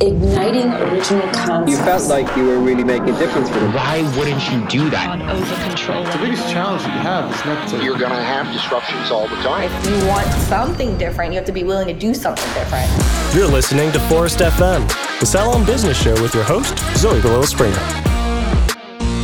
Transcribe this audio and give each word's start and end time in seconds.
igniting 0.00 0.72
original 0.72 1.28
concepts. 1.32 1.70
You 1.70 1.76
felt 1.84 2.08
like 2.08 2.36
you 2.36 2.46
were 2.46 2.58
really 2.58 2.84
making 2.84 3.10
a 3.10 3.18
difference 3.18 3.48
for 3.48 3.58
them. 3.60 3.74
Why 3.74 4.02
wouldn't 4.16 4.50
you 4.50 4.66
do 4.68 4.90
that? 4.90 5.20
over 5.30 5.62
control. 5.62 6.04
The 6.04 6.18
biggest 6.18 6.48
challenge 6.50 6.82
that 6.82 6.94
you 6.94 7.02
have 7.02 7.34
is 7.34 7.44
not 7.44 7.68
to. 7.68 7.84
You're 7.84 7.98
going 7.98 8.10
to 8.10 8.22
have 8.22 8.52
disruptions 8.52 9.10
all 9.10 9.28
the 9.28 9.36
time. 9.36 9.70
If 9.72 9.86
you 9.86 10.08
want 10.08 10.26
something 10.48 10.96
different, 10.98 11.32
you 11.32 11.38
have 11.38 11.46
to 11.46 11.52
be 11.52 11.64
willing 11.64 11.86
to 11.88 11.94
do 11.94 12.14
something 12.14 12.48
different. 12.54 12.90
You're 13.34 13.46
listening 13.46 13.92
to 13.92 13.98
Phorest 14.00 14.38
FM, 14.38 14.88
the 15.20 15.26
Salon 15.26 15.64
Business 15.64 16.00
Show 16.00 16.20
with 16.22 16.34
your 16.34 16.44
host, 16.44 16.74
Zoé 16.94 17.20
Bélisle-Springer. 17.20 17.80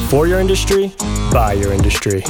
For 0.09 0.27
your 0.27 0.39
industry, 0.41 0.93
by 1.33 1.55
your 1.55 1.73
industry. 1.73 2.23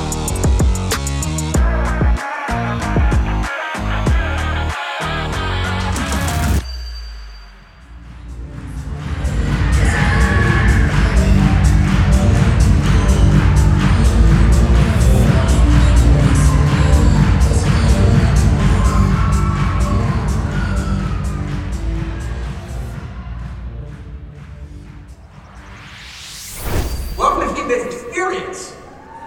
Team-Based 27.66 28.04
Experience. 28.04 28.76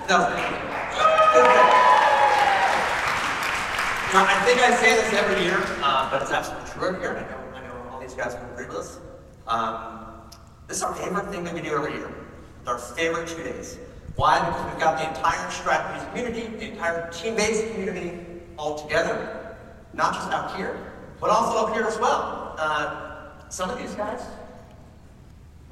No. 0.07 0.19
Now, 4.13 4.25
I 4.25 4.41
think 4.45 4.61
I 4.61 4.73
say 4.75 4.95
this 4.95 5.13
every 5.13 5.43
year, 5.43 5.61
uh, 5.83 6.09
but 6.09 6.21
it's 6.21 6.31
absolutely 6.31 6.69
true 6.71 6.87
every 6.87 7.01
year. 7.01 7.17
I 7.17 7.21
know, 7.29 7.55
I 7.55 7.61
know 7.67 7.89
all 7.91 7.99
these 7.99 8.13
guys 8.13 8.35
will 8.35 8.53
agree 8.53 8.67
with 8.67 8.77
us. 8.77 8.99
Um, 9.45 10.21
this 10.67 10.77
is 10.77 10.83
our 10.83 10.95
favorite 10.95 11.27
thing 11.27 11.43
that 11.43 11.53
we 11.53 11.59
do 11.59 11.75
every 11.75 11.91
year. 11.91 12.09
It's 12.61 12.69
our 12.69 12.77
favorite 12.77 13.27
two 13.27 13.43
days. 13.43 13.77
Why? 14.15 14.39
Because 14.39 14.71
we've 14.71 14.79
got 14.79 14.97
the 14.97 15.09
entire 15.09 15.51
strategies 15.51 16.07
community, 16.07 16.47
the 16.57 16.71
entire 16.71 17.11
team-based 17.11 17.73
community 17.73 18.19
all 18.57 18.79
together. 18.79 19.57
Not 19.93 20.13
just 20.13 20.31
out 20.31 20.55
here, 20.55 20.93
but 21.19 21.29
also 21.29 21.67
up 21.67 21.73
here 21.73 21.83
as 21.83 21.99
well. 21.99 22.55
Uh, 22.57 23.31
some 23.49 23.69
of 23.69 23.77
these 23.77 23.95
guys, 23.95 24.21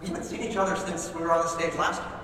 we 0.02 0.08
haven't 0.08 0.26
seen 0.26 0.42
each 0.42 0.58
other 0.58 0.76
since 0.76 1.14
we 1.16 1.22
were 1.22 1.32
on 1.32 1.44
the 1.44 1.48
stage 1.48 1.74
last 1.76 2.02
year. 2.02 2.17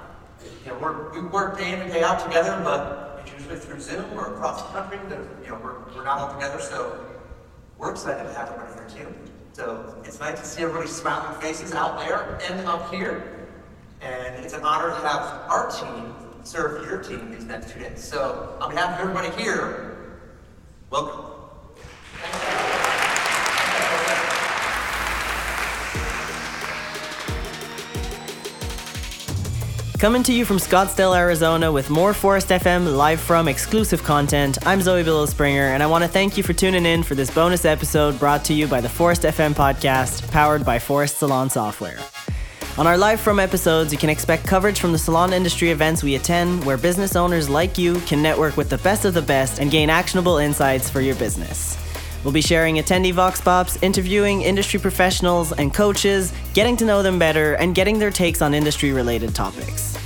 You 0.66 0.72
know, 0.72 0.78
we're, 0.80 1.12
we 1.14 1.28
work 1.28 1.58
day 1.58 1.74
in 1.74 1.82
and 1.82 1.92
day 1.92 2.04
out 2.04 2.24
together, 2.24 2.60
but 2.64 3.22
it's 3.22 3.32
usually 3.34 3.58
through 3.58 3.80
Zoom 3.80 4.06
or 4.18 4.34
across 4.34 4.62
the 4.64 4.70
country. 4.70 5.00
You 5.44 5.50
know, 5.50 5.60
we're, 5.64 5.80
we're 5.96 6.04
not 6.04 6.20
all 6.20 6.34
together, 6.34 6.60
so 6.60 7.06
we're 7.78 7.92
excited 7.92 8.24
to 8.24 8.34
have 8.34 8.50
everybody 8.50 8.94
here 8.94 9.06
too. 9.06 9.14
So 9.54 10.02
it's 10.04 10.20
nice 10.20 10.40
to 10.40 10.46
see 10.46 10.64
everybody's 10.64 10.96
smiling 10.96 11.40
faces 11.40 11.74
out 11.74 12.00
there 12.00 12.40
and 12.50 12.68
up 12.68 12.94
here. 12.94 13.48
And 14.02 14.44
it's 14.44 14.54
an 14.54 14.64
honor 14.64 14.90
to 14.90 14.96
have 14.96 15.50
our 15.50 15.70
team 15.70 16.14
serve 16.44 16.86
your 16.86 17.02
team 17.02 17.32
these 17.32 17.46
next 17.46 17.72
two 17.72 17.80
days. 17.80 18.04
So 18.04 18.58
on 18.60 18.72
behalf 18.72 19.00
of 19.00 19.08
everybody 19.08 19.42
here, 19.42 20.20
welcome. 20.90 21.33
Coming 30.04 30.24
to 30.24 30.34
you 30.34 30.44
from 30.44 30.58
Scottsdale, 30.58 31.18
Arizona, 31.18 31.72
with 31.72 31.90
more 31.90 32.12
Phorest 32.12 32.50
FM 32.50 32.98
live 32.98 33.22
from 33.22 33.48
exclusive 33.48 34.04
content. 34.04 34.58
I'm 34.68 34.82
Zoé 34.82 35.02
Bélisle-Springer, 35.02 35.68
and 35.68 35.82
I 35.82 35.86
want 35.86 36.04
to 36.04 36.10
thank 36.10 36.36
you 36.36 36.44
for 36.44 36.52
tuning 36.52 36.86
in 36.86 37.04
for 37.04 37.16
this 37.16 37.34
bonus 37.34 37.64
episode 37.64 38.20
brought 38.20 38.44
to 38.44 38.54
you 38.54 38.68
by 38.68 38.82
the 38.82 38.90
Phorest 38.90 39.24
FM 39.24 39.54
podcast, 39.54 40.30
powered 40.30 40.66
by 40.66 40.78
Phorest 40.78 41.20
Salon 41.20 41.50
Software. 41.50 41.98
On 42.78 42.86
our 42.86 42.98
live 42.98 43.22
from 43.22 43.40
episodes, 43.40 43.94
you 43.94 43.98
can 43.98 44.10
expect 44.10 44.46
coverage 44.46 44.82
from 44.82 44.92
the 44.92 44.98
salon 44.98 45.32
industry 45.32 45.70
events 45.70 46.04
we 46.04 46.16
attend, 46.16 46.66
where 46.66 46.76
business 46.76 47.16
owners 47.16 47.48
like 47.48 47.78
you 47.78 48.02
can 48.02 48.22
network 48.22 48.58
with 48.58 48.70
the 48.70 48.80
best 48.80 49.06
of 49.06 49.14
the 49.14 49.22
best 49.22 49.60
and 49.60 49.72
gain 49.72 49.90
actionable 49.90 50.36
insights 50.36 50.90
for 50.90 51.00
your 51.00 51.16
business. 51.16 51.78
We'll 52.24 52.32
be 52.34 52.42
sharing 52.42 52.76
attendee 52.76 53.12
Vox 53.12 53.42
Pops, 53.42 53.82
interviewing 53.84 54.44
industry 54.44 54.80
professionals 54.80 55.52
and 55.52 55.74
coaches, 55.74 56.32
getting 56.54 56.78
to 56.78 56.86
know 56.86 57.04
them 57.04 57.20
better, 57.20 57.56
and 57.56 57.76
getting 57.76 58.00
their 58.00 58.12
takes 58.12 58.42
on 58.42 58.54
industry 58.54 58.94
related 58.94 59.36
topics. 59.36 59.98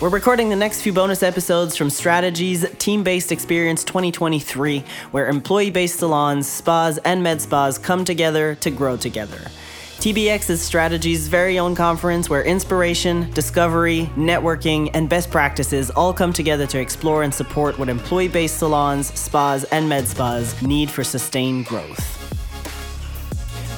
We're 0.00 0.08
recording 0.08 0.48
the 0.48 0.56
next 0.56 0.80
few 0.80 0.94
bonus 0.94 1.22
episodes 1.22 1.76
from 1.76 1.90
Strategies 1.90 2.66
Team 2.78 3.02
Based 3.02 3.30
Experience 3.30 3.84
2023, 3.84 4.82
where 5.10 5.28
employee 5.28 5.70
based 5.70 5.98
salons, 5.98 6.48
spas, 6.48 6.96
and 7.04 7.22
med 7.22 7.42
spas 7.42 7.76
come 7.76 8.06
together 8.06 8.54
to 8.56 8.70
grow 8.70 8.96
together. 8.96 9.50
TBX 10.00 10.48
is 10.48 10.62
Strategies' 10.62 11.28
very 11.28 11.58
own 11.58 11.74
conference 11.74 12.30
where 12.30 12.42
inspiration, 12.42 13.30
discovery, 13.32 14.10
networking, 14.16 14.88
and 14.94 15.10
best 15.10 15.30
practices 15.30 15.90
all 15.90 16.14
come 16.14 16.32
together 16.32 16.66
to 16.68 16.80
explore 16.80 17.22
and 17.22 17.34
support 17.34 17.78
what 17.78 17.90
employee 17.90 18.26
based 18.26 18.56
salons, 18.56 19.12
spas, 19.12 19.64
and 19.64 19.86
med 19.86 20.08
spas 20.08 20.62
need 20.62 20.90
for 20.90 21.04
sustained 21.04 21.66
growth. 21.66 22.16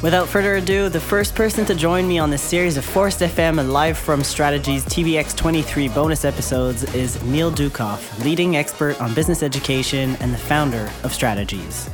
Without 0.01 0.29
further 0.29 0.55
ado, 0.55 0.89
the 0.89 1.01
first 1.01 1.35
person 1.35 1.65
to 1.65 1.75
join 1.75 2.07
me 2.07 2.21
on 2.21 2.31
this 2.31 2.43
series 2.43 2.77
of 2.77 2.87
Phorest 2.87 3.27
FM 3.27 3.59
and 3.59 3.73
live 3.73 3.99
from 3.99 4.23
Strategies 4.23 4.85
TBX 4.85 5.37
23 5.37 5.89
bonus 5.89 6.25
episodes 6.25 6.85
is 6.95 7.21
Neil 7.25 7.51
Ducoff, 7.51 8.23
leading 8.23 8.55
expert 8.55 9.01
on 9.01 9.13
business 9.13 9.43
education 9.43 10.15
and 10.21 10.33
the 10.33 10.39
founder 10.39 10.89
of 11.03 11.13
Strategies. 11.13 11.91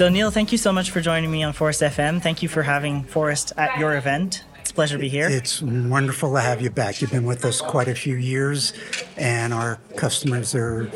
So, 0.00 0.08
Neil, 0.08 0.30
thank 0.30 0.50
you 0.50 0.56
so 0.56 0.72
much 0.72 0.90
for 0.92 1.02
joining 1.02 1.30
me 1.30 1.42
on 1.42 1.52
Phorest 1.52 1.86
FM. 1.86 2.22
Thank 2.22 2.42
you 2.42 2.48
for 2.48 2.62
having 2.62 3.04
Phorest 3.04 3.52
at 3.58 3.78
your 3.78 3.98
event. 3.98 4.44
It's 4.58 4.70
a 4.70 4.72
pleasure 4.72 4.96
to 4.96 4.98
be 4.98 5.10
here. 5.10 5.28
It's 5.28 5.60
wonderful 5.60 6.32
to 6.32 6.40
have 6.40 6.62
you 6.62 6.70
back. 6.70 7.02
You've 7.02 7.10
been 7.10 7.26
with 7.26 7.44
us 7.44 7.60
quite 7.60 7.86
a 7.86 7.94
few 7.94 8.16
years, 8.16 8.72
and 9.18 9.52
our 9.52 9.78
customers 9.96 10.54
are 10.54 10.90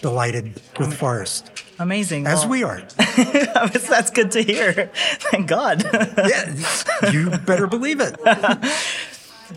delighted 0.00 0.54
with 0.78 0.98
Phorest, 0.98 1.50
Amazing. 1.78 2.26
as 2.26 2.46
Well, 2.46 2.48
we 2.48 2.62
are. 2.64 2.80
That's 2.96 4.10
good 4.10 4.30
to 4.30 4.42
hear. 4.42 4.90
Thank 4.94 5.46
God. 5.46 5.84
Yeah, 5.92 7.10
you 7.12 7.28
better 7.28 7.66
believe 7.66 8.00
it. 8.00 8.16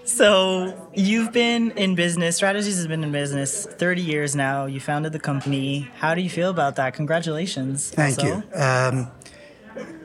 So 0.05 0.89
you've 0.93 1.31
been 1.31 1.71
in 1.71 1.95
business. 1.95 2.35
Strategies 2.37 2.77
has 2.77 2.87
been 2.87 3.03
in 3.03 3.11
business 3.11 3.65
30 3.65 4.01
years 4.01 4.35
now. 4.35 4.65
You 4.65 4.79
founded 4.79 5.11
the 5.11 5.19
company. 5.19 5.89
How 5.97 6.15
do 6.15 6.21
you 6.21 6.29
feel 6.29 6.49
about 6.49 6.77
that? 6.77 6.93
Congratulations. 6.93 7.91
Thank 7.91 8.19
also. 8.19 8.43
you. 8.53 8.59
Um, 8.59 9.11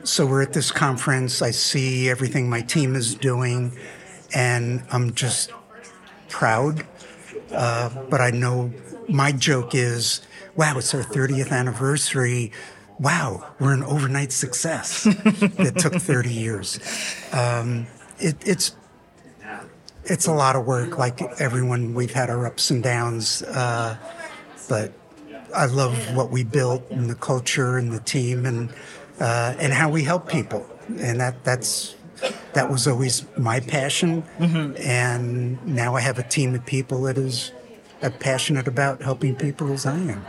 so 0.03 0.25
we're 0.25 0.41
at 0.41 0.53
this 0.53 0.71
conference. 0.71 1.41
I 1.41 1.51
see 1.51 2.09
everything 2.09 2.49
my 2.49 2.61
team 2.61 2.95
is 2.95 3.15
doing, 3.15 3.77
and 4.33 4.83
I'm 4.91 5.13
just 5.13 5.51
proud. 6.29 6.85
Uh, 7.51 7.89
but 8.09 8.21
I 8.21 8.31
know 8.31 8.71
my 9.07 9.31
joke 9.31 9.73
is, 9.73 10.21
wow, 10.55 10.77
it's 10.77 10.93
our 10.93 11.01
30th 11.01 11.51
anniversary. 11.51 12.51
Wow, 12.99 13.53
we're 13.59 13.73
an 13.73 13.83
overnight 13.83 14.31
success 14.31 15.03
that 15.03 15.75
took 15.77 15.93
30 15.93 16.33
years. 16.33 16.79
Um, 17.31 17.87
it, 18.19 18.35
it's 18.45 18.75
it's 20.09 20.27
a 20.27 20.33
lot 20.33 20.55
of 20.55 20.65
work. 20.65 20.97
Like 20.97 21.21
everyone, 21.39 21.93
we've 21.93 22.13
had 22.13 22.29
our 22.29 22.45
ups 22.45 22.71
and 22.71 22.81
downs, 22.81 23.43
uh, 23.43 23.97
but 24.69 24.93
I 25.55 25.65
love 25.65 26.15
what 26.15 26.31
we 26.31 26.43
built 26.43 26.89
and 26.89 27.09
the 27.09 27.15
culture 27.15 27.77
and 27.77 27.91
the 27.91 27.99
team 27.99 28.45
and 28.45 28.69
uh, 29.19 29.55
and 29.59 29.73
how 29.73 29.89
we 29.89 30.03
help 30.03 30.29
people. 30.29 30.65
And 30.99 31.19
that 31.19 31.43
that's 31.43 31.95
that 32.53 32.69
was 32.69 32.87
always 32.87 33.25
my 33.37 33.59
passion. 33.59 34.23
And 34.79 35.65
now 35.65 35.95
I 35.95 36.01
have 36.01 36.19
a 36.19 36.23
team 36.23 36.55
of 36.55 36.65
people 36.65 37.03
that 37.03 37.17
is 37.17 37.51
uh, 38.01 38.09
passionate 38.19 38.67
about 38.67 39.01
helping 39.01 39.35
people 39.35 39.71
as 39.71 39.85
I 39.85 39.97
am. 39.97 40.25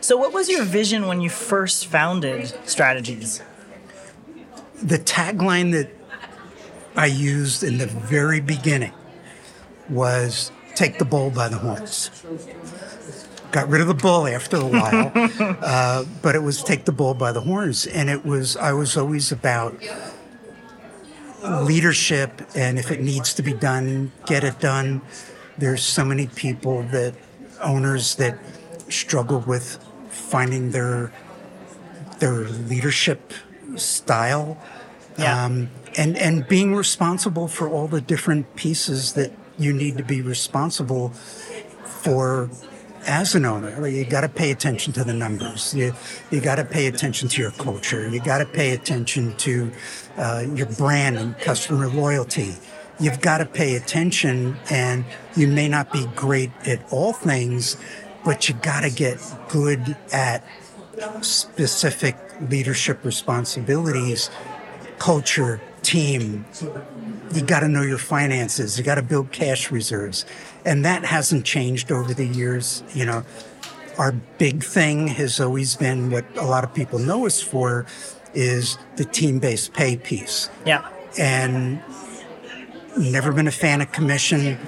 So, 0.00 0.16
what 0.16 0.32
was 0.32 0.48
your 0.48 0.64
vision 0.64 1.06
when 1.06 1.20
you 1.20 1.30
first 1.30 1.86
founded 1.86 2.54
Strategies? 2.68 3.42
The 4.82 4.98
tagline 4.98 5.72
that 5.72 5.90
I 6.94 7.06
used 7.06 7.64
in 7.64 7.78
the 7.78 7.86
very 7.86 8.40
beginning 8.40 8.92
was 9.90 10.50
"Take 10.74 10.98
the 10.98 11.04
bull 11.04 11.30
by 11.30 11.48
the 11.48 11.58
horns." 11.58 12.10
Got 13.52 13.68
rid 13.68 13.80
of 13.80 13.86
the 13.86 13.94
bull 13.94 14.26
after 14.26 14.56
a 14.56 14.66
while, 14.66 15.12
uh, 15.62 16.04
but 16.22 16.34
it 16.34 16.42
was 16.42 16.62
"Take 16.62 16.84
the 16.84 16.92
bull 16.92 17.14
by 17.14 17.32
the 17.32 17.40
horns," 17.42 17.86
and 17.86 18.10
it 18.10 18.24
was 18.24 18.56
I 18.56 18.72
was 18.72 18.96
always 18.96 19.32
about 19.32 19.76
leadership, 21.62 22.42
and 22.54 22.78
if 22.78 22.90
it 22.90 23.00
needs 23.00 23.34
to 23.34 23.42
be 23.42 23.52
done, 23.52 24.12
get 24.26 24.44
it 24.44 24.58
done. 24.58 25.02
There's 25.58 25.82
so 25.82 26.04
many 26.04 26.26
people 26.26 26.82
that 26.84 27.14
owners 27.62 28.16
that 28.16 28.38
struggle 28.88 29.40
with 29.40 29.78
finding 30.10 30.70
their 30.70 31.12
their 32.18 32.44
leadership 32.48 33.32
style 33.76 34.56
Yeah. 35.18 35.44
um, 35.44 35.70
and 35.96 36.16
and 36.16 36.46
being 36.48 36.74
responsible 36.74 37.48
for 37.48 37.68
all 37.68 37.88
the 37.88 38.00
different 38.00 38.54
pieces 38.56 39.12
that 39.14 39.32
you 39.58 39.72
need 39.72 39.96
to 39.98 40.04
be 40.04 40.22
responsible 40.22 41.10
for 41.84 42.50
as 43.06 43.34
an 43.34 43.44
owner, 43.44 43.86
you 43.86 44.04
got 44.04 44.22
to 44.22 44.28
pay 44.28 44.50
attention 44.50 44.92
to 44.94 45.04
the 45.04 45.14
numbers. 45.14 45.72
You, 45.74 45.94
you 46.30 46.40
got 46.40 46.56
to 46.56 46.64
pay 46.64 46.86
attention 46.88 47.28
to 47.28 47.40
your 47.40 47.52
culture. 47.52 48.08
You 48.08 48.20
got 48.20 48.38
to 48.38 48.46
pay 48.46 48.72
attention 48.72 49.36
to 49.36 49.70
uh, 50.16 50.44
your 50.54 50.66
brand 50.66 51.16
and 51.16 51.38
customer 51.38 51.88
loyalty. 51.88 52.54
You've 52.98 53.20
got 53.20 53.38
to 53.38 53.46
pay 53.46 53.76
attention, 53.76 54.56
and 54.70 55.04
you 55.36 55.46
may 55.46 55.68
not 55.68 55.92
be 55.92 56.06
great 56.16 56.50
at 56.66 56.80
all 56.90 57.12
things, 57.12 57.76
but 58.24 58.48
you 58.48 58.56
got 58.56 58.80
to 58.80 58.90
get 58.90 59.18
good 59.48 59.96
at 60.12 60.44
specific 61.20 62.16
leadership 62.50 63.04
responsibilities, 63.04 64.30
culture, 64.98 65.60
team. 65.82 66.44
You 67.32 67.42
got 67.42 67.60
to 67.60 67.68
know 67.68 67.82
your 67.82 67.98
finances. 67.98 68.78
You 68.78 68.84
got 68.84 68.96
to 68.96 69.02
build 69.02 69.32
cash 69.32 69.70
reserves. 69.70 70.24
And 70.64 70.84
that 70.84 71.04
hasn't 71.04 71.44
changed 71.44 71.92
over 71.92 72.14
the 72.14 72.26
years. 72.26 72.82
You 72.94 73.06
know, 73.06 73.24
our 73.98 74.12
big 74.38 74.62
thing 74.62 75.08
has 75.08 75.40
always 75.40 75.76
been 75.76 76.10
what 76.10 76.24
a 76.36 76.44
lot 76.44 76.64
of 76.64 76.72
people 76.74 76.98
know 76.98 77.26
us 77.26 77.40
for 77.40 77.86
is 78.34 78.78
the 78.96 79.04
team 79.04 79.38
based 79.38 79.72
pay 79.72 79.96
piece. 79.96 80.50
Yeah. 80.64 80.88
And 81.18 81.82
never 82.96 83.32
been 83.32 83.48
a 83.48 83.52
fan 83.52 83.80
of 83.80 83.92
commission 83.92 84.58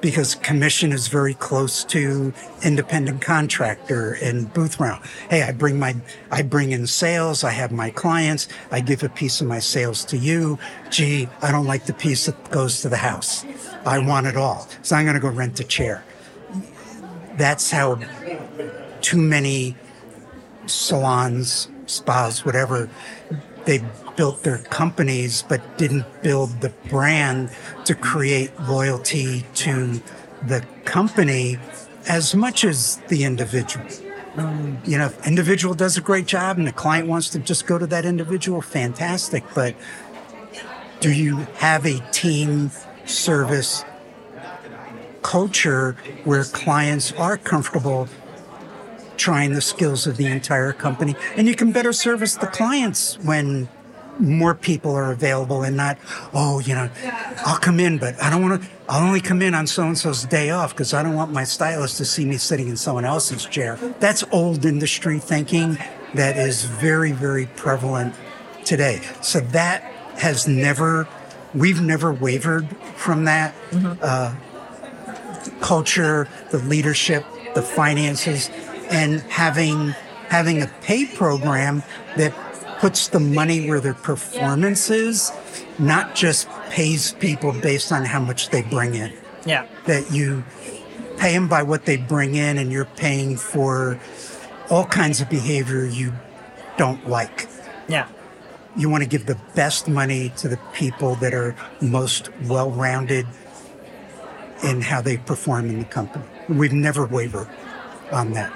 because 0.00 0.34
commission 0.34 0.92
is 0.92 1.08
very 1.08 1.34
close 1.34 1.84
to 1.84 2.32
independent 2.62 3.20
contractor 3.20 4.12
and 4.22 4.52
booth 4.52 4.78
round. 4.78 5.04
Hey, 5.30 5.42
I 5.42 5.52
bring 5.52 5.78
my, 5.78 5.96
I 6.30 6.42
bring 6.42 6.72
in 6.72 6.86
sales. 6.86 7.44
I 7.44 7.50
have 7.50 7.72
my 7.72 7.90
clients. 7.90 8.48
I 8.70 8.80
give 8.80 9.02
a 9.02 9.08
piece 9.08 9.40
of 9.40 9.46
my 9.46 9.58
sales 9.58 10.04
to 10.06 10.16
you. 10.16 10.58
Gee, 10.90 11.28
I 11.42 11.50
don't 11.50 11.66
like 11.66 11.86
the 11.86 11.94
piece 11.94 12.26
that 12.26 12.50
goes 12.50 12.82
to 12.82 12.88
the 12.88 12.98
house. 12.98 13.44
I 13.84 13.98
want 13.98 14.26
it 14.26 14.36
all. 14.36 14.68
So 14.82 14.96
I'm 14.96 15.04
going 15.04 15.14
to 15.14 15.20
go 15.20 15.28
rent 15.28 15.60
a 15.60 15.64
chair. 15.64 16.04
That's 17.36 17.70
how 17.70 18.00
too 19.00 19.18
many 19.18 19.76
salons, 20.66 21.68
spas, 21.86 22.44
whatever, 22.44 22.88
they 23.64 23.82
built 24.16 24.42
their 24.42 24.58
companies 24.58 25.44
but 25.48 25.78
didn't 25.78 26.04
build 26.22 26.60
the 26.60 26.70
brand 26.88 27.50
to 27.84 27.94
create 27.94 28.50
loyalty 28.60 29.44
to 29.54 30.00
the 30.46 30.64
company 30.84 31.58
as 32.08 32.34
much 32.34 32.64
as 32.64 32.96
the 33.08 33.24
individual. 33.24 33.86
Um, 34.36 34.78
you 34.84 34.98
know, 34.98 35.06
if 35.06 35.26
individual 35.26 35.74
does 35.74 35.96
a 35.96 36.00
great 36.00 36.26
job 36.26 36.58
and 36.58 36.66
the 36.66 36.72
client 36.72 37.08
wants 37.08 37.30
to 37.30 37.38
just 37.38 37.66
go 37.66 37.78
to 37.78 37.86
that 37.86 38.04
individual, 38.04 38.60
fantastic. 38.60 39.44
But 39.54 39.74
do 41.00 41.10
you 41.10 41.46
have 41.56 41.86
a 41.86 42.00
team 42.10 42.70
service 43.06 43.84
culture 45.22 45.96
where 46.24 46.44
clients 46.44 47.12
are 47.12 47.36
comfortable 47.36 48.08
trying 49.16 49.52
the 49.52 49.60
skills 49.60 50.06
of 50.06 50.16
the 50.18 50.26
entire 50.26 50.72
company 50.72 51.16
and 51.36 51.48
you 51.48 51.54
can 51.54 51.72
better 51.72 51.92
service 51.92 52.36
the 52.36 52.46
clients 52.46 53.18
when 53.20 53.68
more 54.18 54.54
people 54.54 54.92
are 54.92 55.12
available 55.12 55.62
and 55.62 55.76
not, 55.76 55.98
oh, 56.32 56.60
you 56.60 56.74
know, 56.74 56.90
I'll 57.44 57.58
come 57.58 57.80
in, 57.80 57.98
but 57.98 58.20
I 58.22 58.30
don't 58.30 58.42
want 58.42 58.62
to, 58.62 58.68
I'll 58.88 59.06
only 59.06 59.20
come 59.20 59.42
in 59.42 59.54
on 59.54 59.66
so 59.66 59.84
and 59.84 59.98
so's 59.98 60.24
day 60.24 60.50
off 60.50 60.72
because 60.72 60.94
I 60.94 61.02
don't 61.02 61.14
want 61.14 61.32
my 61.32 61.44
stylist 61.44 61.96
to 61.98 62.04
see 62.04 62.24
me 62.24 62.36
sitting 62.36 62.68
in 62.68 62.76
someone 62.76 63.04
else's 63.04 63.44
chair. 63.44 63.76
That's 64.00 64.24
old 64.32 64.64
industry 64.64 65.18
thinking 65.18 65.78
that 66.14 66.36
is 66.36 66.64
very, 66.64 67.12
very 67.12 67.46
prevalent 67.46 68.14
today. 68.64 69.02
So 69.22 69.40
that 69.40 69.82
has 70.18 70.48
never, 70.48 71.08
we've 71.54 71.80
never 71.80 72.12
wavered 72.12 72.68
from 72.96 73.24
that. 73.24 73.54
Mm-hmm. 73.70 73.98
Uh, 74.02 74.34
culture, 75.60 76.28
the 76.50 76.58
leadership, 76.58 77.24
the 77.54 77.62
finances, 77.62 78.50
and 78.90 79.20
having 79.22 79.94
having 80.28 80.60
a 80.62 80.66
pay 80.82 81.06
program 81.06 81.82
that 82.16 82.34
puts 82.78 83.08
the 83.08 83.20
money 83.20 83.68
where 83.68 83.80
their 83.80 83.94
performance 83.94 84.90
is, 84.90 85.32
not 85.78 86.14
just 86.14 86.48
pays 86.70 87.12
people 87.14 87.52
based 87.52 87.92
on 87.92 88.04
how 88.04 88.20
much 88.20 88.50
they 88.50 88.62
bring 88.62 88.94
in. 88.94 89.12
Yeah. 89.44 89.66
That 89.86 90.10
you 90.10 90.44
pay 91.16 91.32
them 91.32 91.48
by 91.48 91.62
what 91.62 91.84
they 91.86 91.96
bring 91.96 92.34
in 92.34 92.58
and 92.58 92.70
you're 92.70 92.84
paying 92.84 93.36
for 93.36 93.98
all 94.70 94.84
kinds 94.84 95.20
of 95.20 95.30
behavior 95.30 95.86
you 95.86 96.12
don't 96.76 97.08
like. 97.08 97.48
Yeah. 97.88 98.08
You 98.76 98.90
want 98.90 99.02
to 99.02 99.08
give 99.08 99.26
the 99.26 99.38
best 99.54 99.88
money 99.88 100.30
to 100.36 100.48
the 100.48 100.58
people 100.74 101.14
that 101.16 101.32
are 101.32 101.56
most 101.80 102.28
well 102.42 102.70
rounded 102.70 103.26
in 104.62 104.82
how 104.82 105.00
they 105.00 105.16
perform 105.16 105.70
in 105.70 105.78
the 105.78 105.84
company. 105.84 106.24
We've 106.48 106.72
never 106.72 107.06
wavered 107.06 107.48
on 108.12 108.32
that. 108.32 108.52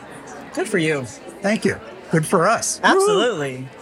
Good 0.54 0.68
for 0.68 0.78
you. 0.78 1.04
Thank 1.42 1.64
you. 1.64 1.80
Good 2.10 2.26
for 2.26 2.48
us. 2.48 2.80
Absolutely. 2.82 3.58
Woo! 3.58 3.79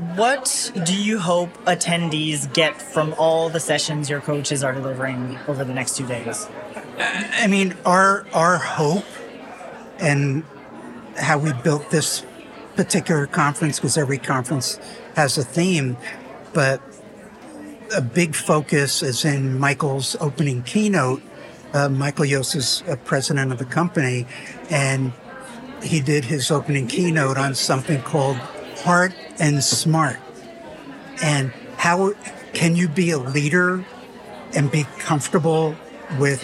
What 0.00 0.72
do 0.86 0.96
you 0.96 1.18
hope 1.18 1.52
attendees 1.66 2.50
get 2.54 2.80
from 2.80 3.14
all 3.18 3.50
the 3.50 3.60
sessions 3.60 4.08
your 4.08 4.22
coaches 4.22 4.64
are 4.64 4.72
delivering 4.72 5.38
over 5.46 5.62
the 5.62 5.74
next 5.74 5.98
two 5.98 6.06
days? 6.06 6.48
I 6.98 7.46
mean, 7.46 7.76
our 7.84 8.26
our 8.32 8.56
hope 8.56 9.04
and 9.98 10.42
how 11.18 11.36
we 11.36 11.52
built 11.52 11.90
this 11.90 12.24
particular 12.76 13.26
conference, 13.26 13.78
because 13.78 13.98
every 13.98 14.16
conference 14.16 14.80
has 15.16 15.36
a 15.36 15.44
theme, 15.44 15.98
but 16.54 16.80
a 17.94 18.00
big 18.00 18.34
focus 18.34 19.02
is 19.02 19.26
in 19.26 19.58
Michael's 19.58 20.16
opening 20.18 20.62
keynote. 20.62 21.20
Uh, 21.74 21.90
Michael 21.90 22.24
Yost 22.24 22.54
is 22.54 22.82
a 22.86 22.96
president 22.96 23.52
of 23.52 23.58
the 23.58 23.66
company, 23.66 24.26
and 24.70 25.12
he 25.82 26.00
did 26.00 26.24
his 26.24 26.50
opening 26.50 26.86
keynote 26.86 27.36
on 27.36 27.54
something 27.54 28.00
called 28.00 28.38
heart 28.82 29.12
and 29.38 29.62
smart. 29.62 30.18
And 31.22 31.52
how 31.76 32.14
can 32.52 32.76
you 32.76 32.88
be 32.88 33.10
a 33.10 33.18
leader 33.18 33.84
and 34.54 34.70
be 34.70 34.84
comfortable 34.98 35.74
with 36.18 36.42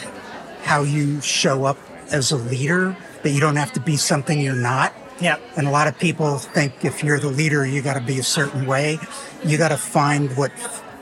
how 0.63 0.83
you 0.83 1.21
show 1.21 1.65
up 1.65 1.79
as 2.11 2.31
a 2.31 2.37
leader, 2.37 2.97
that 3.23 3.31
you 3.31 3.41
don't 3.41 3.57
have 3.57 3.73
to 3.73 3.81
be 3.81 3.97
something 3.97 4.41
you're 4.41 4.55
not? 4.55 4.93
Yeah. 5.21 5.39
And 5.57 5.67
a 5.67 5.71
lot 5.71 5.89
of 5.89 5.99
people 5.99 6.39
think 6.39 6.85
if 6.85 7.03
you're 7.03 7.19
the 7.19 7.29
leader, 7.29 7.67
you 7.67 7.81
got 7.83 7.95
to 7.95 8.01
be 8.01 8.19
a 8.19 8.23
certain 8.23 8.67
way. 8.67 8.99
You 9.45 9.57
got 9.57 9.69
to 9.69 9.77
find 9.77 10.37
what 10.37 10.53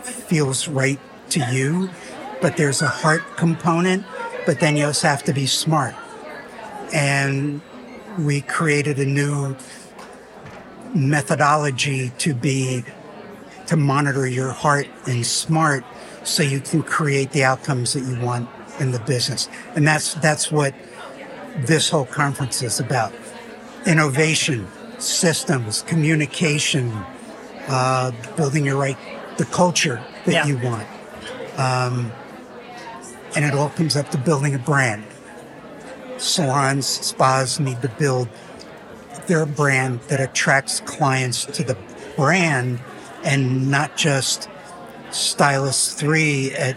feels 0.05 0.69
right 0.69 1.01
to 1.31 1.41
you. 1.53 1.91
But 2.41 2.57
there's 2.57 2.83
a 2.83 2.89
heart 2.89 3.23
component, 3.37 4.05
but 4.47 4.61
then 4.61 4.77
you 4.77 4.87
also 4.87 5.09
have 5.09 5.25
to 5.25 5.33
be 5.33 5.47
smart. 5.47 5.95
And 6.93 7.61
we 8.19 8.43
created 8.43 8.99
a 8.99 9.07
new 9.07 9.57
methodology 10.95 12.11
to 12.19 12.35
be 12.35 12.85
to 13.67 13.77
monitor 13.77 14.27
your 14.27 14.53
heart 14.53 14.87
and 15.07 15.27
smart 15.27 15.85
so 16.23 16.43
you 16.43 16.61
can 16.61 16.83
create 16.83 17.33
the 17.33 17.45
outcomes 17.45 17.95
that 17.95 18.01
you 18.01 18.21
want 18.25 18.49
in 18.81 18.93
the 18.93 19.01
business. 19.01 19.49
And 19.75 19.87
that's 19.87 20.15
that's 20.15 20.51
what 20.51 20.75
this 21.57 21.89
whole 21.89 22.07
conference 22.07 22.63
is 22.63 22.81
about. 22.81 23.13
Innovation, 23.87 24.67
systems, 24.99 25.83
communication, 25.83 26.91
uh, 27.69 28.13
building 28.37 28.65
your 28.65 28.77
right 28.77 28.97
the 29.37 29.45
culture 29.47 30.03
that 30.27 30.33
yeah. 30.33 30.47
you 30.47 30.59
want. 30.59 30.87
Um, 31.59 32.13
and 33.37 33.45
it 33.45 33.55
all 33.55 33.71
comes 33.71 33.97
up 33.97 34.11
to 34.11 34.19
building 34.19 34.55
a 34.55 34.59
brand. 34.59 35.05
Salons, 36.19 36.87
spas 36.87 37.59
need 37.59 37.83
to 37.83 37.89
build 37.89 38.29
their 39.27 39.47
brand 39.47 40.01
that 40.09 40.21
attracts 40.21 40.81
clients 40.81 41.45
to 41.47 41.65
the 41.65 41.77
brand 42.17 42.81
and 43.25 43.71
not 43.71 43.97
just 43.97 44.49
stylist 45.11 45.99
three 45.99 46.53
at 46.53 46.77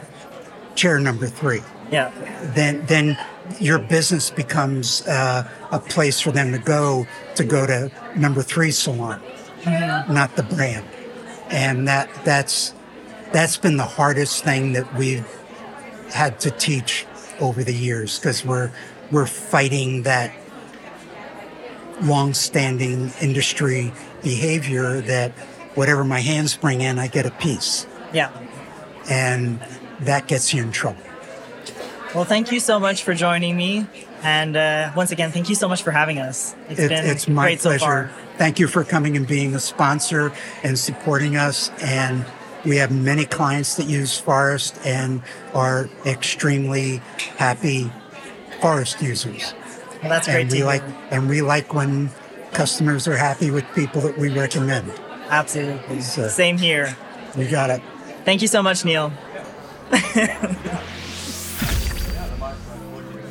chair 0.76 1.00
number 1.00 1.28
three. 1.28 1.62
Yeah. 1.92 2.12
Then, 2.56 2.86
then 2.86 3.18
your 3.60 3.80
business 3.80 4.30
becomes 4.30 5.06
uh, 5.08 5.50
a 5.72 5.80
place 5.80 6.20
for 6.20 6.32
them 6.32 6.52
to 6.52 6.60
go 6.60 7.08
to 7.36 7.44
go 7.44 7.66
to 7.66 7.92
number 8.16 8.42
three 8.42 8.72
salon, 8.72 9.22
mm-hmm. 9.62 10.14
not 10.14 10.36
the 10.36 10.44
brand. 10.44 10.86
And 11.50 11.88
that 11.88 12.10
that's 12.26 12.74
that's 13.32 13.58
been 13.58 13.78
the 13.78 13.84
hardest 13.84 14.44
thing 14.44 14.74
that 14.74 14.94
we've 14.96 15.28
had 16.12 16.40
to 16.42 16.52
teach 16.52 17.06
over 17.40 17.64
the 17.64 17.74
years 17.74 18.20
because 18.20 18.46
we're 18.46 18.72
we're 19.12 19.28
fighting 19.28 20.04
that 20.04 20.34
long-standing 22.02 23.12
industry 23.22 23.92
behavior 24.24 25.02
that 25.02 25.32
whatever 25.76 26.04
my 26.04 26.20
hands 26.20 26.56
bring 26.56 26.82
in, 26.82 27.00
I 27.00 27.08
get 27.08 27.26
a 27.26 27.32
piece. 27.32 27.88
Yeah. 28.14 28.32
And 29.10 29.60
that 30.02 30.28
gets 30.28 30.54
you 30.54 30.64
in 30.64 30.72
trouble. 30.72 31.02
Well, 32.16 32.26
thank 32.26 32.52
you 32.52 32.60
so 32.60 32.80
much 32.80 33.04
for 33.04 33.14
joining 33.14 33.56
me. 33.56 33.86
And 34.24 34.58
uh, 34.58 34.92
once 34.96 35.12
again, 35.12 35.32
thank 35.32 35.50
you 35.50 35.56
so 35.56 35.68
much 35.68 35.84
for 35.84 35.92
having 35.92 36.18
us. 36.20 36.56
It's 36.70 36.80
it, 36.80 36.90
been 36.90 37.06
it's 37.06 37.28
my 37.28 37.44
great 37.44 37.60
pleasure. 37.60 38.12
So 38.12 38.38
thank 38.38 38.60
you 38.60 38.68
for 38.68 38.84
coming 38.84 39.16
and 39.16 39.28
being 39.28 39.54
a 39.54 39.60
sponsor 39.60 40.32
and 40.64 40.80
supporting 40.80 41.36
us. 41.36 41.70
And 41.82 42.26
we 42.66 42.78
have 42.78 42.92
many 42.92 43.26
clients 43.26 43.76
that 43.76 43.86
use 43.86 44.20
Phorest 44.20 44.84
and 44.86 45.22
are 45.54 45.90
extremely 46.06 46.98
happy 47.38 47.92
Phorest 48.60 49.02
users. 49.02 49.54
Well, 50.02 50.10
that's 50.10 50.28
great 50.28 50.42
and 50.42 50.50
to 50.50 50.54
we 50.56 50.58
hear. 50.60 50.66
like 50.66 50.84
and 51.12 51.30
we 51.30 51.42
like 51.42 51.74
when 51.74 52.10
customers 52.54 53.08
are 53.08 53.18
happy 53.18 53.52
with 53.52 53.66
people 53.76 54.02
that 54.02 54.18
we 54.18 54.30
recommend. 54.30 54.92
Absolutely. 55.30 56.02
So- 56.02 56.28
Same 56.28 56.58
here. 56.58 56.96
You 57.38 57.50
got 57.50 57.70
it. 57.70 57.82
Thank 58.26 58.42
you 58.42 58.48
so 58.48 58.62
much, 58.64 58.84
Neil. 58.86 59.12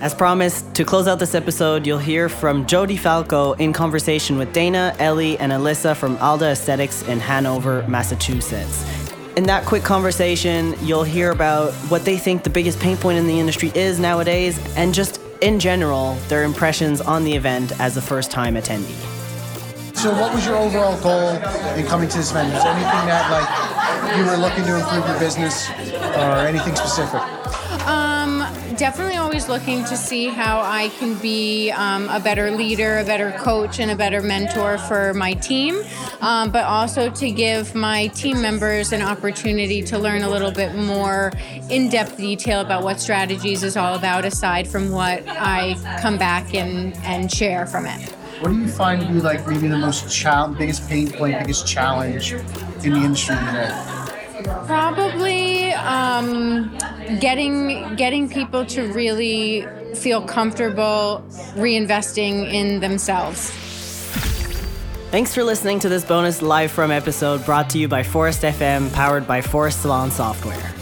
As 0.00 0.14
promised, 0.14 0.74
to 0.74 0.84
close 0.84 1.08
out 1.08 1.18
this 1.18 1.34
episode, 1.34 1.86
you'll 1.86 1.98
hear 1.98 2.28
from 2.28 2.66
Jody 2.66 2.96
Falco 2.98 3.54
in 3.54 3.72
conversation 3.72 4.36
with 4.36 4.52
Dana, 4.52 4.94
Ellie, 4.98 5.38
and 5.38 5.50
Alyssa 5.52 5.96
from 5.96 6.18
Alda 6.18 6.48
Aesthetics 6.50 7.02
in 7.08 7.18
Hanover, 7.18 7.82
Massachusetts. 7.88 8.84
In 9.36 9.44
that 9.44 9.64
quick 9.64 9.82
conversation, 9.82 10.74
you'll 10.82 11.02
hear 11.02 11.30
about 11.30 11.72
what 11.90 12.04
they 12.04 12.18
think 12.18 12.42
the 12.44 12.50
biggest 12.50 12.78
pain 12.78 12.96
point 12.98 13.18
in 13.18 13.26
the 13.26 13.40
industry 13.40 13.72
is 13.74 13.98
nowadays, 13.98 14.58
and 14.76 14.92
just 14.94 15.18
in 15.40 15.58
general, 15.60 16.14
their 16.28 16.44
impressions 16.44 17.00
on 17.00 17.24
the 17.24 17.34
event 17.34 17.78
as 17.80 17.96
a 17.96 18.02
first 18.02 18.30
time 18.30 18.54
attendee. 18.54 18.94
So, 19.96 20.12
what 20.12 20.34
was 20.34 20.44
your 20.44 20.56
overall 20.56 21.00
goal 21.00 21.30
in 21.76 21.86
coming 21.86 22.08
to 22.08 22.16
this 22.18 22.30
event? 22.30 22.52
There 22.52 22.60
anything 22.66 23.06
that 23.08 23.30
like 23.30 24.16
you 24.16 24.24
were 24.24 24.36
looking 24.36 24.64
to 24.64 24.76
improve 24.76 25.06
your 25.06 25.18
business, 25.18 25.68
or 25.70 26.46
anything 26.46 26.76
specific? 26.76 27.22
Definitely 28.76 29.16
always 29.16 29.48
looking 29.48 29.84
to 29.84 29.96
see 29.96 30.26
how 30.28 30.60
I 30.60 30.90
can 30.98 31.14
be 31.14 31.70
um, 31.70 32.10
a 32.10 32.20
better 32.20 32.50
leader, 32.50 32.98
a 32.98 33.04
better 33.04 33.32
coach, 33.38 33.80
and 33.80 33.90
a 33.90 33.96
better 33.96 34.20
mentor 34.20 34.76
for 34.76 35.14
my 35.14 35.32
team, 35.32 35.82
um, 36.20 36.50
but 36.50 36.64
also 36.64 37.08
to 37.10 37.30
give 37.30 37.74
my 37.74 38.08
team 38.08 38.42
members 38.42 38.92
an 38.92 39.00
opportunity 39.00 39.80
to 39.80 39.98
learn 39.98 40.22
a 40.22 40.28
little 40.28 40.50
bit 40.50 40.74
more 40.74 41.32
in 41.70 41.88
depth 41.88 42.18
detail 42.18 42.60
about 42.60 42.82
what 42.82 43.00
strategies 43.00 43.62
is 43.62 43.78
all 43.78 43.94
about, 43.94 44.26
aside 44.26 44.68
from 44.68 44.90
what 44.90 45.26
I 45.26 45.74
come 46.02 46.18
back 46.18 46.54
and, 46.54 46.94
and 46.98 47.32
share 47.32 47.66
from 47.66 47.86
it. 47.86 48.10
What 48.40 48.50
do 48.50 48.58
you 48.58 48.68
find 48.68 49.00
to 49.00 49.08
be 49.08 49.20
like 49.20 49.46
maybe 49.48 49.68
the 49.68 49.78
most 49.78 50.02
biggest 50.58 50.86
pain 50.86 51.10
point, 51.10 51.38
biggest 51.38 51.66
challenge 51.66 52.32
in 52.34 52.92
the 52.92 53.00
industry 53.00 53.36
today? 53.36 54.05
Probably 54.44 55.72
um, 55.72 56.76
getting 57.20 57.94
getting 57.96 58.28
people 58.28 58.66
to 58.66 58.92
really 58.92 59.66
feel 59.94 60.20
comfortable 60.22 61.24
reinvesting 61.54 62.52
in 62.52 62.80
themselves. 62.80 63.50
Thanks 65.10 65.34
for 65.34 65.42
listening 65.42 65.78
to 65.80 65.88
this 65.88 66.04
bonus 66.04 66.42
live 66.42 66.70
from 66.70 66.90
episode 66.90 67.44
brought 67.46 67.70
to 67.70 67.78
you 67.78 67.88
by 67.88 68.02
Phorest 68.02 68.46
FM, 68.46 68.92
powered 68.92 69.26
by 69.26 69.40
Phorest 69.40 69.80
Salon 69.80 70.10
Software. 70.10 70.72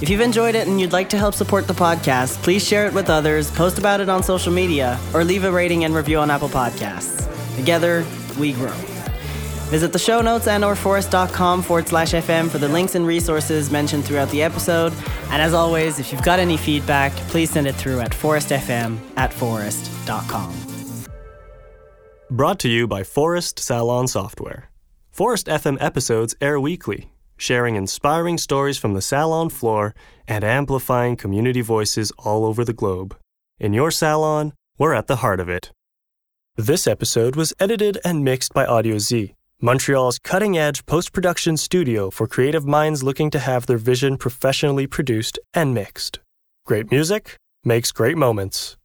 If 0.00 0.08
you've 0.08 0.20
enjoyed 0.20 0.54
it 0.54 0.68
and 0.68 0.80
you'd 0.80 0.92
like 0.92 1.08
to 1.10 1.18
help 1.18 1.34
support 1.34 1.66
the 1.66 1.74
podcast, 1.74 2.42
please 2.42 2.66
share 2.66 2.86
it 2.86 2.94
with 2.94 3.10
others, 3.10 3.50
post 3.50 3.78
about 3.78 4.00
it 4.00 4.08
on 4.08 4.22
social 4.22 4.52
media, 4.52 5.00
or 5.12 5.24
leave 5.24 5.44
a 5.44 5.50
rating 5.50 5.84
and 5.84 5.94
review 5.94 6.18
on 6.18 6.30
Apple 6.30 6.48
Podcasts. 6.48 7.26
Together, 7.56 8.06
we 8.38 8.52
grow. 8.52 8.72
Visit 9.70 9.92
the 9.92 10.00
show 10.00 10.20
notes 10.20 10.48
and 10.48 10.64
or 10.64 10.74
phorest.com 10.74 11.62
forward 11.62 11.86
slash 11.86 12.12
FM 12.12 12.50
for 12.50 12.58
the 12.58 12.68
links 12.68 12.96
and 12.96 13.06
resources 13.06 13.70
mentioned 13.70 14.04
throughout 14.04 14.28
the 14.30 14.42
episode. 14.42 14.92
And 15.30 15.40
as 15.40 15.54
always, 15.54 16.00
if 16.00 16.10
you've 16.10 16.24
got 16.24 16.40
any 16.40 16.56
feedback, 16.56 17.12
please 17.30 17.50
send 17.50 17.68
it 17.68 17.76
through 17.76 18.00
at 18.00 18.10
phorestfm 18.10 18.98
at 19.16 19.30
phorest.com. 19.30 20.52
Brought 22.32 22.58
to 22.60 22.68
you 22.68 22.88
by 22.88 23.02
Phorest 23.02 23.60
Salon 23.60 24.08
Software. 24.08 24.70
Phorest 25.16 25.46
FM 25.46 25.76
episodes 25.80 26.34
air 26.40 26.58
weekly, 26.58 27.12
sharing 27.36 27.76
inspiring 27.76 28.38
stories 28.38 28.76
from 28.76 28.94
the 28.94 29.02
salon 29.02 29.50
floor 29.50 29.94
and 30.26 30.42
amplifying 30.42 31.16
community 31.16 31.60
voices 31.60 32.12
all 32.18 32.44
over 32.44 32.64
the 32.64 32.72
globe. 32.72 33.16
In 33.60 33.72
your 33.72 33.92
salon, 33.92 34.52
we're 34.78 34.94
at 34.94 35.06
the 35.06 35.16
heart 35.16 35.38
of 35.38 35.48
it. 35.48 35.70
This 36.56 36.86
episode 36.88 37.36
was 37.36 37.54
edited 37.60 37.98
and 38.04 38.24
mixed 38.24 38.52
by 38.52 38.66
Audio 38.66 38.98
Z, 38.98 39.34
Montreal's 39.62 40.18
cutting 40.18 40.56
edge 40.56 40.86
post 40.86 41.12
production 41.12 41.54
studio 41.54 42.08
for 42.08 42.26
creative 42.26 42.64
minds 42.64 43.02
looking 43.02 43.28
to 43.30 43.38
have 43.38 43.66
their 43.66 43.76
vision 43.76 44.16
professionally 44.16 44.86
produced 44.86 45.38
and 45.52 45.74
mixed. 45.74 46.18
Great 46.64 46.90
music 46.90 47.36
makes 47.62 47.92
great 47.92 48.16
moments. 48.16 48.78